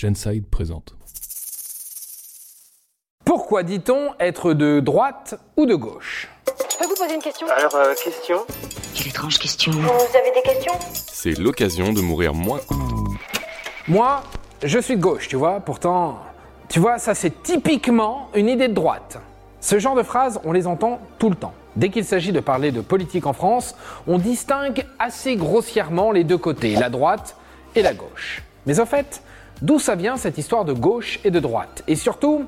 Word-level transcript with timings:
Genside 0.00 0.46
présente. 0.46 0.94
Pourquoi 3.22 3.62
dit-on 3.62 4.14
être 4.18 4.54
de 4.54 4.80
droite 4.80 5.38
ou 5.58 5.66
de 5.66 5.74
gauche? 5.74 6.30
Je 6.46 6.78
peux 6.78 6.86
vous 6.86 6.94
poser 6.94 7.16
une 7.16 7.20
question? 7.20 7.46
Alors, 7.48 7.74
euh, 7.74 7.92
question? 8.02 8.38
Quelle 8.94 9.08
étrange 9.08 9.38
question. 9.38 9.72
Vous 9.72 10.16
avez 10.16 10.32
des 10.34 10.40
questions? 10.42 10.72
C'est 10.94 11.38
l'occasion 11.38 11.92
de 11.92 12.00
mourir 12.00 12.32
moins. 12.32 12.60
Moi, 13.88 14.22
je 14.62 14.78
suis 14.78 14.96
de 14.96 15.02
gauche, 15.02 15.28
tu 15.28 15.36
vois, 15.36 15.60
pourtant, 15.60 16.20
tu 16.70 16.80
vois, 16.80 16.98
ça 16.98 17.14
c'est 17.14 17.42
typiquement 17.42 18.30
une 18.34 18.48
idée 18.48 18.68
de 18.68 18.72
droite. 18.72 19.18
Ce 19.60 19.78
genre 19.78 19.96
de 19.96 20.02
phrases, 20.02 20.40
on 20.44 20.52
les 20.52 20.66
entend 20.66 20.98
tout 21.18 21.28
le 21.28 21.36
temps. 21.36 21.52
Dès 21.76 21.90
qu'il 21.90 22.06
s'agit 22.06 22.32
de 22.32 22.40
parler 22.40 22.72
de 22.72 22.80
politique 22.80 23.26
en 23.26 23.34
France, 23.34 23.74
on 24.06 24.16
distingue 24.16 24.86
assez 24.98 25.36
grossièrement 25.36 26.10
les 26.10 26.24
deux 26.24 26.38
côtés, 26.38 26.74
la 26.74 26.88
droite 26.88 27.36
et 27.74 27.82
la 27.82 27.92
gauche. 27.92 28.42
Mais 28.64 28.80
au 28.80 28.86
fait, 28.86 29.22
d'où 29.62 29.78
ça 29.78 29.94
vient 29.94 30.16
cette 30.16 30.38
histoire 30.38 30.64
de 30.64 30.72
gauche 30.72 31.20
et 31.24 31.30
de 31.30 31.40
droite? 31.40 31.82
Et 31.86 31.96
surtout, 31.96 32.46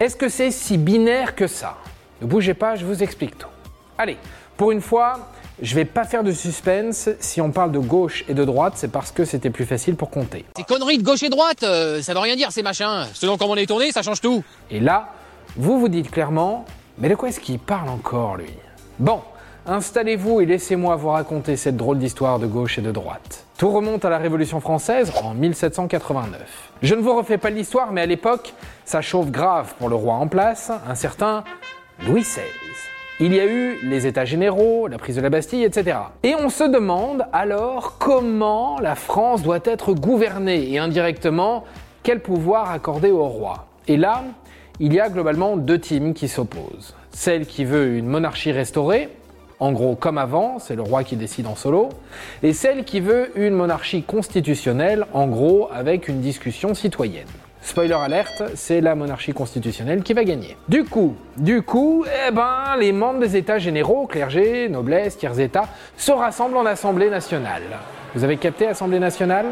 est-ce 0.00 0.16
que 0.16 0.28
c'est 0.28 0.50
si 0.50 0.78
binaire 0.78 1.34
que 1.34 1.46
ça? 1.46 1.76
Ne 2.20 2.26
bougez 2.26 2.54
pas, 2.54 2.74
je 2.76 2.84
vous 2.84 3.02
explique 3.02 3.38
tout. 3.38 3.48
Allez, 3.98 4.16
pour 4.56 4.72
une 4.72 4.80
fois, 4.80 5.28
je 5.60 5.74
vais 5.74 5.84
pas 5.84 6.04
faire 6.04 6.24
de 6.24 6.32
suspense. 6.32 7.08
Si 7.20 7.40
on 7.40 7.50
parle 7.50 7.72
de 7.72 7.78
gauche 7.78 8.24
et 8.28 8.34
de 8.34 8.44
droite, 8.44 8.74
c'est 8.76 8.90
parce 8.90 9.12
que 9.12 9.24
c'était 9.24 9.50
plus 9.50 9.66
facile 9.66 9.96
pour 9.96 10.10
compter. 10.10 10.44
Ces 10.56 10.64
conneries 10.64 10.98
de 10.98 11.04
gauche 11.04 11.22
et 11.22 11.28
droite, 11.28 11.62
euh, 11.62 12.02
ça 12.02 12.14
veut 12.14 12.20
rien 12.20 12.36
dire 12.36 12.52
ces 12.52 12.62
machins. 12.62 13.06
Selon 13.12 13.36
comment 13.36 13.52
on 13.52 13.56
est 13.56 13.66
tourné, 13.66 13.92
ça 13.92 14.02
change 14.02 14.20
tout. 14.20 14.42
Et 14.70 14.80
là, 14.80 15.08
vous 15.56 15.78
vous 15.78 15.88
dites 15.88 16.10
clairement, 16.10 16.64
mais 16.98 17.08
de 17.08 17.14
quoi 17.14 17.28
est-ce 17.28 17.40
qu'il 17.40 17.58
parle 17.58 17.88
encore, 17.88 18.36
lui? 18.36 18.50
Bon, 18.98 19.20
installez-vous 19.66 20.40
et 20.40 20.46
laissez-moi 20.46 20.96
vous 20.96 21.10
raconter 21.10 21.56
cette 21.56 21.76
drôle 21.76 21.98
d'histoire 21.98 22.38
de 22.38 22.46
gauche 22.46 22.78
et 22.78 22.82
de 22.82 22.90
droite. 22.90 23.44
Tout 23.58 23.70
remonte 23.70 24.04
à 24.04 24.10
la 24.10 24.18
Révolution 24.18 24.60
française 24.60 25.12
en 25.22 25.34
1789. 25.34 26.72
Je 26.82 26.94
ne 26.94 27.00
vous 27.00 27.16
refais 27.16 27.38
pas 27.38 27.50
l'histoire, 27.50 27.92
mais 27.92 28.00
à 28.00 28.06
l'époque, 28.06 28.54
ça 28.84 29.00
chauffe 29.00 29.30
grave 29.30 29.74
pour 29.78 29.88
le 29.88 29.94
roi 29.94 30.14
en 30.14 30.26
place, 30.26 30.72
un 30.88 30.94
certain 30.94 31.44
Louis 32.06 32.22
XVI. 32.22 32.42
Il 33.20 33.32
y 33.34 33.38
a 33.38 33.46
eu 33.46 33.78
les 33.84 34.06
États 34.06 34.24
généraux, 34.24 34.88
la 34.88 34.98
prise 34.98 35.14
de 35.14 35.20
la 35.20 35.30
Bastille, 35.30 35.62
etc. 35.62 35.98
Et 36.24 36.34
on 36.34 36.48
se 36.48 36.64
demande 36.64 37.24
alors 37.32 37.98
comment 37.98 38.80
la 38.80 38.96
France 38.96 39.42
doit 39.42 39.60
être 39.64 39.94
gouvernée 39.94 40.72
et 40.72 40.78
indirectement 40.78 41.62
quel 42.02 42.20
pouvoir 42.20 42.72
accorder 42.72 43.12
au 43.12 43.26
roi. 43.28 43.66
Et 43.86 43.96
là, 43.96 44.24
il 44.80 44.92
y 44.92 44.98
a 44.98 45.08
globalement 45.08 45.56
deux 45.56 45.78
teams 45.78 46.14
qui 46.14 46.26
s'opposent. 46.26 46.96
Celle 47.12 47.46
qui 47.46 47.64
veut 47.64 47.96
une 47.96 48.06
monarchie 48.06 48.50
restaurée, 48.50 49.10
en 49.62 49.70
gros 49.70 49.94
comme 49.94 50.18
avant, 50.18 50.58
c'est 50.58 50.74
le 50.74 50.82
roi 50.82 51.04
qui 51.04 51.14
décide 51.14 51.46
en 51.46 51.54
solo, 51.54 51.90
et 52.42 52.52
celle 52.52 52.82
qui 52.82 52.98
veut 52.98 53.30
une 53.36 53.54
monarchie 53.54 54.02
constitutionnelle, 54.02 55.06
en 55.12 55.28
gros 55.28 55.68
avec 55.72 56.08
une 56.08 56.20
discussion 56.20 56.74
citoyenne. 56.74 57.28
Spoiler 57.62 57.94
alerte, 57.94 58.42
c'est 58.56 58.80
la 58.80 58.96
monarchie 58.96 59.32
constitutionnelle 59.32 60.02
qui 60.02 60.14
va 60.14 60.24
gagner. 60.24 60.56
Du 60.68 60.82
coup, 60.82 61.14
du 61.36 61.62
coup, 61.62 62.04
eh 62.26 62.32
ben, 62.32 62.74
les 62.80 62.90
membres 62.90 63.20
des 63.20 63.36
États 63.36 63.60
généraux, 63.60 64.08
clergé, 64.08 64.68
noblesse, 64.68 65.16
tiers 65.16 65.38
États, 65.38 65.68
se 65.96 66.10
rassemblent 66.10 66.56
en 66.56 66.66
Assemblée 66.66 67.08
nationale. 67.08 67.62
Vous 68.16 68.24
avez 68.24 68.38
capté 68.38 68.66
Assemblée 68.66 68.98
nationale? 68.98 69.46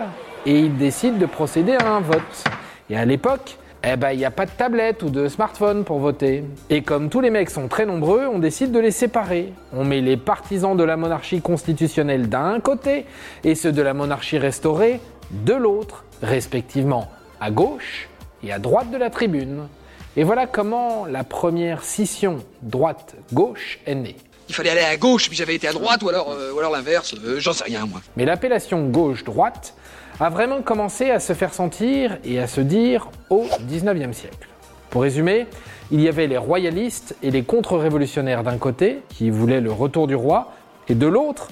Et 0.44 0.58
ils 0.58 0.76
décident 0.76 1.18
de 1.18 1.26
procéder 1.26 1.76
à 1.76 1.88
un 1.88 2.00
vote. 2.00 2.44
Et 2.88 2.96
à 2.96 3.04
l'époque, 3.04 3.58
eh 3.82 3.96
ben, 3.96 4.12
il 4.12 4.18
n'y 4.18 4.24
a 4.24 4.30
pas 4.30 4.46
de 4.46 4.50
tablette 4.50 5.02
ou 5.02 5.10
de 5.10 5.28
smartphone 5.28 5.84
pour 5.84 5.98
voter. 6.00 6.44
Et 6.68 6.82
comme 6.82 7.08
tous 7.08 7.20
les 7.20 7.30
mecs 7.30 7.48
sont 7.50 7.66
très 7.68 7.86
nombreux, 7.86 8.26
on 8.26 8.38
décide 8.38 8.72
de 8.72 8.78
les 8.78 8.90
séparer. 8.90 9.52
On 9.72 9.84
met 9.84 10.00
les 10.00 10.16
partisans 10.16 10.76
de 10.76 10.84
la 10.84 10.96
monarchie 10.96 11.40
constitutionnelle 11.40 12.28
d'un 12.28 12.60
côté 12.60 13.06
et 13.44 13.54
ceux 13.54 13.72
de 13.72 13.82
la 13.82 13.94
monarchie 13.94 14.38
restaurée 14.38 15.00
de 15.30 15.54
l'autre, 15.54 16.04
respectivement 16.22 17.08
à 17.40 17.50
gauche 17.50 18.08
et 18.44 18.52
à 18.52 18.58
droite 18.58 18.90
de 18.90 18.98
la 18.98 19.08
tribune. 19.10 19.68
Et 20.16 20.24
voilà 20.24 20.46
comment 20.46 21.06
la 21.06 21.24
première 21.24 21.82
scission 21.84 22.38
droite-gauche 22.62 23.78
est 23.86 23.94
née. 23.94 24.16
Il 24.48 24.54
fallait 24.54 24.70
aller 24.70 24.80
à 24.80 24.96
gauche, 24.96 25.28
puis 25.28 25.36
j'avais 25.36 25.54
été 25.54 25.68
à 25.68 25.72
droite, 25.72 26.02
ou 26.02 26.08
alors, 26.08 26.32
euh, 26.32 26.52
ou 26.52 26.58
alors 26.58 26.72
l'inverse. 26.72 27.14
euh, 27.24 27.38
J'en 27.38 27.52
sais 27.52 27.62
rien, 27.64 27.86
moi. 27.86 28.00
Mais 28.16 28.24
l'appellation 28.24 28.84
gauche-droite 28.88 29.74
a 30.20 30.28
vraiment 30.28 30.60
commencé 30.60 31.10
à 31.10 31.18
se 31.18 31.32
faire 31.32 31.54
sentir 31.54 32.18
et 32.24 32.38
à 32.38 32.46
se 32.46 32.60
dire 32.60 33.08
au 33.30 33.46
19e 33.68 34.12
siècle. 34.12 34.48
Pour 34.90 35.02
résumer, 35.02 35.46
il 35.90 36.00
y 36.02 36.08
avait 36.08 36.26
les 36.26 36.36
royalistes 36.36 37.16
et 37.22 37.30
les 37.30 37.42
contre-révolutionnaires 37.42 38.42
d'un 38.42 38.58
côté, 38.58 39.02
qui 39.08 39.30
voulaient 39.30 39.62
le 39.62 39.72
retour 39.72 40.06
du 40.06 40.14
roi, 40.14 40.52
et 40.88 40.94
de 40.94 41.06
l'autre, 41.06 41.48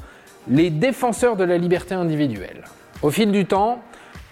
les 0.48 0.68
défenseurs 0.68 1.36
de 1.36 1.44
la 1.44 1.56
liberté 1.56 1.94
individuelle. 1.94 2.64
Au 3.00 3.10
fil 3.10 3.32
du 3.32 3.46
temps, 3.46 3.80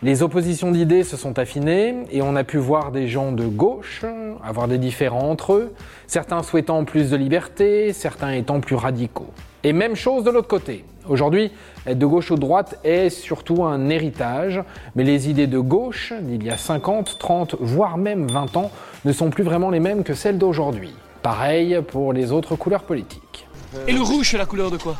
les 0.02 0.22
oppositions 0.22 0.70
d'idées 0.70 1.02
se 1.02 1.16
sont 1.16 1.38
affinées 1.38 1.94
et 2.10 2.20
on 2.20 2.36
a 2.36 2.44
pu 2.44 2.58
voir 2.58 2.92
des 2.92 3.08
gens 3.08 3.32
de 3.32 3.46
gauche 3.46 4.04
avoir 4.44 4.68
des 4.68 4.78
différends 4.78 5.30
entre 5.30 5.54
eux, 5.54 5.74
certains 6.06 6.42
souhaitant 6.42 6.84
plus 6.84 7.10
de 7.10 7.16
liberté, 7.16 7.92
certains 7.92 8.32
étant 8.32 8.60
plus 8.60 8.76
radicaux. 8.76 9.30
Et 9.66 9.72
même 9.72 9.96
chose 9.96 10.22
de 10.22 10.30
l'autre 10.30 10.46
côté. 10.46 10.84
Aujourd'hui, 11.08 11.50
être 11.88 11.98
de 11.98 12.06
gauche 12.06 12.30
ou 12.30 12.36
de 12.36 12.40
droite 12.40 12.78
est 12.84 13.10
surtout 13.10 13.64
un 13.64 13.88
héritage, 13.88 14.62
mais 14.94 15.02
les 15.02 15.28
idées 15.28 15.48
de 15.48 15.58
gauche 15.58 16.12
d'il 16.20 16.44
y 16.44 16.50
a 16.50 16.56
50, 16.56 17.16
30, 17.18 17.56
voire 17.58 17.98
même 17.98 18.28
20 18.28 18.56
ans 18.58 18.70
ne 19.04 19.12
sont 19.12 19.28
plus 19.28 19.42
vraiment 19.42 19.70
les 19.70 19.80
mêmes 19.80 20.04
que 20.04 20.14
celles 20.14 20.38
d'aujourd'hui. 20.38 20.94
Pareil 21.20 21.80
pour 21.88 22.12
les 22.12 22.30
autres 22.30 22.54
couleurs 22.54 22.84
politiques. 22.84 23.48
Et 23.88 23.92
le 23.92 24.02
rouge, 24.02 24.30
c'est 24.30 24.38
la 24.38 24.46
couleur 24.46 24.70
de 24.70 24.76
quoi? 24.76 24.96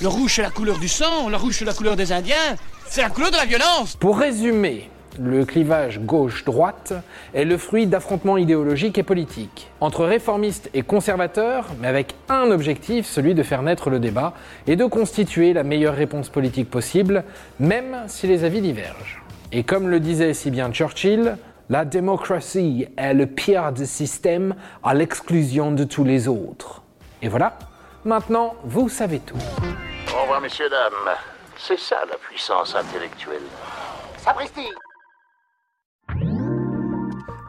Le 0.00 0.08
rouge, 0.08 0.36
c'est 0.36 0.42
la 0.42 0.50
couleur 0.50 0.78
du 0.78 0.88
sang, 0.88 1.28
le 1.28 1.36
rouge, 1.36 1.56
c'est 1.58 1.66
la 1.66 1.74
couleur 1.74 1.94
des 1.94 2.10
Indiens, 2.10 2.56
c'est 2.86 3.02
la 3.02 3.10
couleur 3.10 3.30
de 3.30 3.36
la 3.36 3.44
violence 3.44 3.96
Pour 3.96 4.18
résumer, 4.18 4.88
le 5.18 5.44
clivage 5.44 6.00
gauche-droite 6.00 6.92
est 7.34 7.44
le 7.44 7.58
fruit 7.58 7.86
d'affrontements 7.86 8.36
idéologiques 8.36 8.98
et 8.98 9.02
politiques 9.02 9.70
entre 9.80 10.04
réformistes 10.04 10.70
et 10.74 10.82
conservateurs, 10.82 11.66
mais 11.80 11.88
avec 11.88 12.14
un 12.28 12.50
objectif, 12.50 13.06
celui 13.06 13.34
de 13.34 13.42
faire 13.42 13.62
naître 13.62 13.90
le 13.90 13.98
débat 13.98 14.34
et 14.66 14.76
de 14.76 14.84
constituer 14.84 15.52
la 15.52 15.64
meilleure 15.64 15.94
réponse 15.94 16.28
politique 16.28 16.70
possible, 16.70 17.24
même 17.58 17.96
si 18.06 18.26
les 18.26 18.44
avis 18.44 18.60
divergent. 18.60 19.22
Et 19.52 19.64
comme 19.64 19.88
le 19.88 20.00
disait 20.00 20.34
si 20.34 20.50
bien 20.50 20.70
Churchill, 20.70 21.36
la 21.68 21.84
démocratie 21.84 22.86
est 22.96 23.14
le 23.14 23.26
pire 23.26 23.72
des 23.72 23.86
systèmes 23.86 24.54
à 24.82 24.94
l'exclusion 24.94 25.72
de 25.72 25.84
tous 25.84 26.04
les 26.04 26.28
autres. 26.28 26.82
Et 27.22 27.28
voilà, 27.28 27.58
maintenant 28.04 28.54
vous 28.64 28.88
savez 28.88 29.20
tout. 29.20 29.36
Au 30.14 30.22
revoir, 30.22 30.40
messieurs, 30.40 30.68
dames. 30.68 31.14
C'est 31.58 31.78
ça 31.78 31.98
la 32.08 32.16
puissance 32.16 32.74
intellectuelle. 32.74 33.42
Sapristi 34.16 34.66